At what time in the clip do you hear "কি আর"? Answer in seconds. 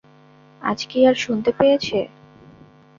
0.89-1.15